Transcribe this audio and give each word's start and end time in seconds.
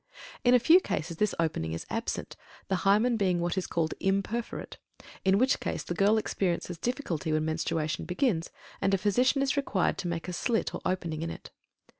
In 0.43 0.55
a 0.55 0.59
few 0.59 0.79
cases 0.79 1.17
this 1.17 1.35
opening 1.39 1.73
is 1.73 1.85
absent, 1.87 2.35
the 2.69 2.77
Hymen 2.77 3.17
being 3.17 3.39
what 3.39 3.55
is 3.55 3.67
called 3.67 3.93
"imperforate"; 4.01 4.77
in 5.23 5.37
which 5.37 5.59
case 5.59 5.83
the 5.83 5.93
girl 5.93 6.17
experiences 6.17 6.79
difficulty 6.79 7.31
when 7.31 7.45
menstruation 7.45 8.05
begins, 8.05 8.49
and 8.81 8.95
a 8.95 8.97
physician 8.97 9.43
is 9.43 9.55
required 9.55 9.99
to 9.99 10.07
make 10.07 10.27
a 10.27 10.33
slit 10.33 10.73
or 10.73 10.81
opening 10.85 11.21
in 11.21 11.29
it. 11.29 11.51